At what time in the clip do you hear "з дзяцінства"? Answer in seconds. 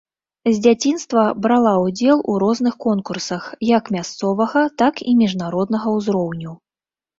0.45-1.25